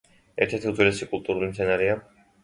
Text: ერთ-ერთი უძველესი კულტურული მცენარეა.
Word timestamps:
ერთ-ერთი 0.45 0.69
უძველესი 0.69 1.07
კულტურული 1.11 1.49
მცენარეა. 1.51 1.99